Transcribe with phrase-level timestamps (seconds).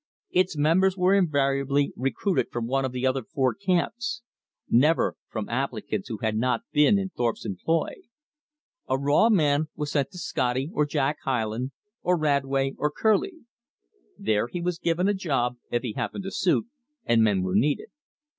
[0.31, 4.23] Its members were invariably recruited from one of the other four camps;
[4.67, 7.93] never from applicants who had not been in Thorpe's employ.
[8.89, 11.69] A raw man was sent to Scotty, or Jack Hyland,
[12.01, 13.45] or Radway, or Kerlie.
[14.17, 16.65] There he was given a job, if he happened to suit,
[17.05, 17.89] and men were needed.